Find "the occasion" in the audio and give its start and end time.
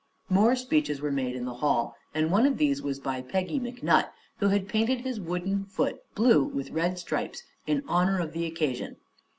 8.33-8.95